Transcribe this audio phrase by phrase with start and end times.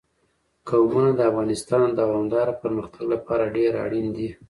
[0.69, 4.29] قومونه د افغانستان د دوامداره پرمختګ لپاره ډېر اړین دي.